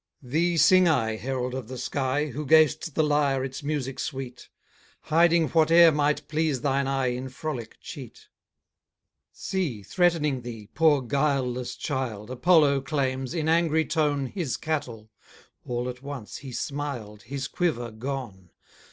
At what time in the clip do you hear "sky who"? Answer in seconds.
1.77-2.43